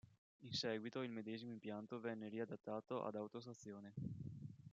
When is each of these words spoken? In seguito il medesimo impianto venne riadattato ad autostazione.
In 0.39 0.51
seguito 0.53 1.03
il 1.03 1.11
medesimo 1.11 1.51
impianto 1.51 1.99
venne 1.99 2.27
riadattato 2.27 3.05
ad 3.05 3.13
autostazione. 3.13 3.93